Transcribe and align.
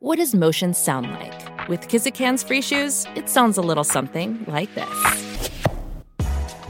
What 0.00 0.18
does 0.18 0.32
motion 0.32 0.74
sound 0.74 1.10
like? 1.10 1.68
With 1.68 1.88
Kizikans 1.88 2.46
free 2.46 2.62
shoes, 2.62 3.04
it 3.16 3.28
sounds 3.28 3.58
a 3.58 3.60
little 3.60 3.82
something 3.82 4.44
like 4.46 4.72
this. 4.76 5.50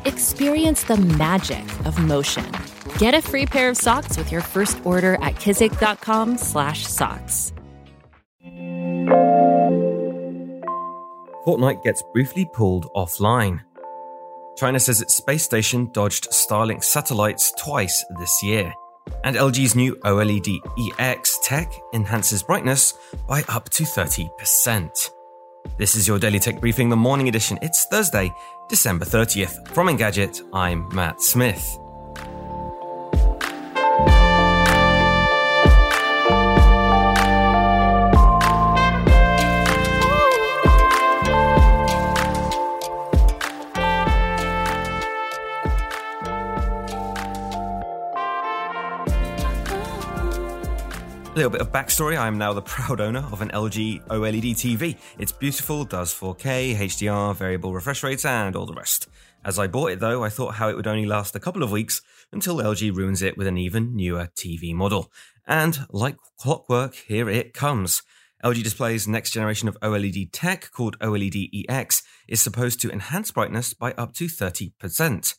Experience 0.06 0.84
the 0.84 0.96
magic 0.96 1.62
of 1.84 2.02
motion. 2.02 2.50
Get 2.96 3.12
a 3.12 3.20
free 3.20 3.44
pair 3.44 3.68
of 3.68 3.76
socks 3.76 4.16
with 4.16 4.32
your 4.32 4.40
first 4.40 4.80
order 4.82 5.16
at 5.16 5.34
kizik.com/socks. 5.34 7.52
Fortnite 11.46 11.82
gets 11.82 12.02
briefly 12.14 12.48
pulled 12.54 12.86
offline. 12.96 13.60
China 14.56 14.80
says 14.80 15.02
its 15.02 15.14
space 15.14 15.42
station 15.42 15.90
dodged 15.92 16.30
Starlink 16.30 16.82
satellites 16.82 17.52
twice 17.58 18.02
this 18.18 18.42
year. 18.42 18.72
And 19.24 19.36
LG's 19.36 19.74
new 19.74 19.96
OLED 19.96 20.58
EX 20.98 21.38
tech 21.42 21.72
enhances 21.92 22.42
brightness 22.42 22.94
by 23.26 23.42
up 23.48 23.68
to 23.70 23.84
30%. 23.84 25.10
This 25.76 25.94
is 25.94 26.08
your 26.08 26.18
Daily 26.18 26.38
Tech 26.38 26.60
Briefing, 26.60 26.88
the 26.88 26.96
morning 26.96 27.28
edition. 27.28 27.58
It's 27.62 27.84
Thursday, 27.86 28.32
December 28.68 29.04
30th. 29.04 29.68
From 29.68 29.88
Engadget, 29.88 30.42
I'm 30.52 30.88
Matt 30.94 31.20
Smith. 31.20 31.78
A 51.28 51.36
little 51.38 51.50
bit 51.50 51.60
of 51.60 51.70
backstory 51.70 52.18
I 52.18 52.26
am 52.26 52.38
now 52.38 52.52
the 52.52 52.62
proud 52.62 53.00
owner 53.00 53.20
of 53.30 53.42
an 53.42 53.50
LG 53.50 54.06
OLED 54.08 54.54
TV. 54.54 54.96
It's 55.18 55.30
beautiful, 55.30 55.84
does 55.84 56.12
4K, 56.12 56.74
HDR, 56.74 57.36
variable 57.36 57.72
refresh 57.74 58.02
rates, 58.02 58.24
and 58.24 58.56
all 58.56 58.66
the 58.66 58.74
rest. 58.74 59.08
As 59.44 59.58
I 59.58 59.66
bought 59.66 59.92
it 59.92 60.00
though, 60.00 60.24
I 60.24 60.30
thought 60.30 60.54
how 60.54 60.68
it 60.68 60.74
would 60.74 60.86
only 60.86 61.06
last 61.06 61.36
a 61.36 61.40
couple 61.40 61.62
of 61.62 61.70
weeks 61.70 62.00
until 62.32 62.56
LG 62.56 62.96
ruins 62.96 63.22
it 63.22 63.36
with 63.36 63.46
an 63.46 63.58
even 63.58 63.94
newer 63.94 64.30
TV 64.34 64.74
model. 64.74 65.12
And 65.46 65.86
like 65.90 66.16
clockwork, 66.38 66.94
here 66.94 67.28
it 67.28 67.54
comes. 67.54 68.02
LG 68.42 68.62
Display's 68.62 69.06
next 69.06 69.30
generation 69.30 69.68
of 69.68 69.78
OLED 69.80 70.30
tech, 70.32 70.70
called 70.72 70.98
OLED 70.98 71.66
EX, 71.68 72.02
is 72.26 72.40
supposed 72.40 72.80
to 72.80 72.90
enhance 72.90 73.30
brightness 73.30 73.74
by 73.74 73.92
up 73.92 74.14
to 74.14 74.26
30%. 74.26 75.34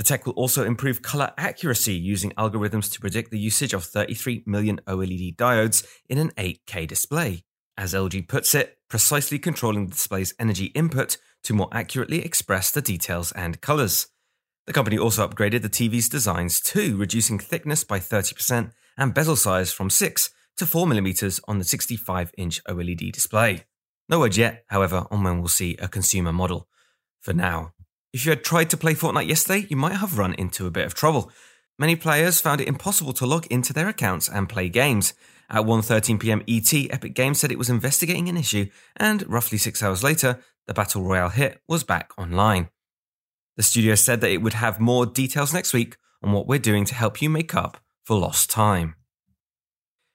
The 0.00 0.04
tech 0.04 0.24
will 0.24 0.32
also 0.32 0.64
improve 0.64 1.02
color 1.02 1.30
accuracy 1.36 1.92
using 1.92 2.30
algorithms 2.38 2.90
to 2.92 3.00
predict 3.00 3.30
the 3.30 3.38
usage 3.38 3.74
of 3.74 3.84
33 3.84 4.44
million 4.46 4.80
OLED 4.86 5.36
diodes 5.36 5.86
in 6.08 6.16
an 6.16 6.30
8K 6.38 6.88
display. 6.88 7.44
As 7.76 7.92
LG 7.92 8.26
puts 8.26 8.54
it, 8.54 8.78
precisely 8.88 9.38
controlling 9.38 9.84
the 9.84 9.92
display's 9.92 10.32
energy 10.38 10.68
input 10.68 11.18
to 11.42 11.52
more 11.52 11.68
accurately 11.70 12.24
express 12.24 12.70
the 12.70 12.80
details 12.80 13.30
and 13.32 13.60
colors. 13.60 14.06
The 14.66 14.72
company 14.72 14.96
also 14.96 15.28
upgraded 15.28 15.60
the 15.60 15.68
TV's 15.68 16.08
designs 16.08 16.62
too, 16.62 16.96
reducing 16.96 17.38
thickness 17.38 17.84
by 17.84 17.98
30% 17.98 18.72
and 18.96 19.12
bezel 19.12 19.36
size 19.36 19.70
from 19.70 19.90
6 19.90 20.30
to 20.56 20.64
4mm 20.64 21.40
on 21.46 21.58
the 21.58 21.64
65 21.64 22.32
inch 22.38 22.64
OLED 22.64 23.12
display. 23.12 23.64
No 24.08 24.20
word 24.20 24.38
yet, 24.38 24.64
however, 24.68 25.04
on 25.10 25.24
when 25.24 25.40
we'll 25.40 25.48
see 25.48 25.76
a 25.76 25.88
consumer 25.88 26.32
model. 26.32 26.68
For 27.20 27.34
now, 27.34 27.74
if 28.12 28.24
you 28.24 28.30
had 28.30 28.44
tried 28.44 28.70
to 28.70 28.76
play 28.76 28.94
Fortnite 28.94 29.28
yesterday, 29.28 29.66
you 29.68 29.76
might 29.76 29.96
have 29.96 30.18
run 30.18 30.34
into 30.34 30.66
a 30.66 30.70
bit 30.70 30.86
of 30.86 30.94
trouble. 30.94 31.30
Many 31.78 31.96
players 31.96 32.40
found 32.40 32.60
it 32.60 32.68
impossible 32.68 33.12
to 33.14 33.26
log 33.26 33.46
into 33.46 33.72
their 33.72 33.88
accounts 33.88 34.28
and 34.28 34.48
play 34.48 34.68
games. 34.68 35.14
At 35.48 35.64
1:13 35.64 36.20
p.m. 36.20 36.42
ET, 36.46 36.72
Epic 36.72 37.14
Games 37.14 37.40
said 37.40 37.50
it 37.50 37.58
was 37.58 37.70
investigating 37.70 38.28
an 38.28 38.36
issue, 38.36 38.66
and 38.96 39.28
roughly 39.28 39.58
6 39.58 39.82
hours 39.82 40.04
later, 40.04 40.38
the 40.66 40.74
Battle 40.74 41.02
Royale 41.02 41.30
hit 41.30 41.60
was 41.66 41.82
back 41.82 42.12
online. 42.16 42.68
The 43.56 43.62
studio 43.64 43.94
said 43.94 44.20
that 44.20 44.30
it 44.30 44.42
would 44.42 44.54
have 44.54 44.78
more 44.78 45.06
details 45.06 45.52
next 45.52 45.72
week 45.72 45.96
on 46.22 46.32
what 46.32 46.46
we're 46.46 46.58
doing 46.58 46.84
to 46.84 46.94
help 46.94 47.20
you 47.20 47.28
make 47.28 47.54
up 47.54 47.78
for 48.04 48.18
lost 48.18 48.50
time. 48.50 48.94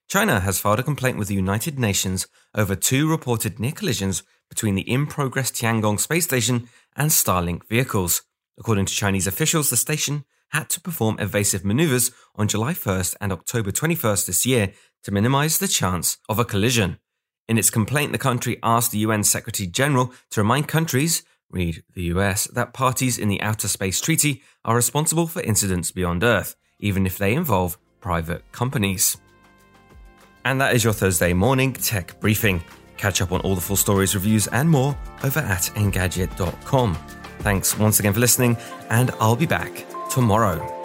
China 0.07 0.39
has 0.39 0.59
filed 0.59 0.79
a 0.79 0.83
complaint 0.83 1.17
with 1.17 1.27
the 1.27 1.35
United 1.35 1.79
Nations 1.79 2.27
over 2.53 2.75
two 2.75 3.09
reported 3.09 3.59
near 3.59 3.71
collisions 3.71 4.23
between 4.49 4.75
the 4.75 4.89
in 4.89 5.07
progress 5.07 5.51
Tiangong 5.51 5.99
space 5.99 6.25
station 6.25 6.69
and 6.95 7.09
Starlink 7.09 7.67
vehicles. 7.67 8.21
According 8.57 8.85
to 8.85 8.93
Chinese 8.93 9.27
officials, 9.27 9.69
the 9.69 9.77
station 9.77 10.23
had 10.49 10.69
to 10.69 10.79
perform 10.79 11.17
evasive 11.19 11.65
maneuvers 11.65 12.11
on 12.35 12.47
July 12.47 12.73
1st 12.73 13.15
and 13.19 13.33
October 13.33 13.71
21st 13.71 14.27
this 14.27 14.45
year 14.45 14.73
to 15.03 15.11
minimize 15.11 15.57
the 15.57 15.67
chance 15.67 16.17
of 16.29 16.37
a 16.37 16.45
collision. 16.45 16.99
In 17.47 17.57
its 17.57 17.71
complaint, 17.71 18.11
the 18.11 18.17
country 18.17 18.59
asked 18.61 18.91
the 18.91 18.99
UN 18.99 19.23
Secretary 19.23 19.67
General 19.67 20.13
to 20.29 20.41
remind 20.41 20.67
countries, 20.67 21.23
read 21.49 21.83
the 21.93 22.03
US, 22.03 22.45
that 22.45 22.73
parties 22.73 23.17
in 23.17 23.27
the 23.27 23.41
Outer 23.41 23.67
Space 23.67 23.99
Treaty 23.99 24.43
are 24.63 24.75
responsible 24.75 25.25
for 25.27 25.41
incidents 25.41 25.91
beyond 25.91 26.23
Earth, 26.23 26.55
even 26.79 27.05
if 27.05 27.17
they 27.17 27.33
involve 27.33 27.77
private 27.99 28.49
companies. 28.51 29.17
And 30.45 30.61
that 30.61 30.75
is 30.75 30.83
your 30.83 30.93
Thursday 30.93 31.33
morning 31.33 31.73
tech 31.73 32.19
briefing. 32.19 32.63
Catch 32.97 33.21
up 33.21 33.31
on 33.31 33.41
all 33.41 33.55
the 33.55 33.61
full 33.61 33.75
stories, 33.75 34.15
reviews, 34.15 34.47
and 34.47 34.69
more 34.69 34.97
over 35.23 35.39
at 35.39 35.63
Engadget.com. 35.75 36.95
Thanks 37.39 37.77
once 37.77 37.99
again 37.99 38.13
for 38.13 38.19
listening, 38.19 38.55
and 38.89 39.11
I'll 39.19 39.35
be 39.35 39.45
back 39.45 39.85
tomorrow. 40.09 40.84